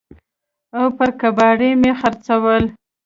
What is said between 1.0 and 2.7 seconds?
کباړي مې خرڅول.